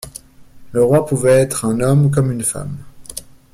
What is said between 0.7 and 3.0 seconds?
Le roi pouvait être un homme comme une femme.